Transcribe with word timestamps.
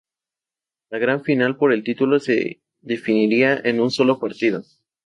La 0.89 0.97
gran 0.97 1.23
final 1.23 1.57
por 1.57 1.71
el 1.71 1.83
título 1.83 2.17
se 2.19 2.63
definirá 2.81 3.61
en 3.63 3.79
un 3.79 3.91
solo 3.91 4.17
partido. 4.19 4.63